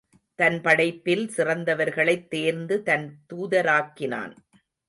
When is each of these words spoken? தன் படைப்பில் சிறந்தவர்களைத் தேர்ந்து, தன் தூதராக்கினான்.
தன் 0.35 0.61
படைப்பில் 0.61 1.31
சிறந்தவர்களைத் 1.37 2.27
தேர்ந்து, 2.27 2.83
தன் 2.83 3.19
தூதராக்கினான். 3.33 4.35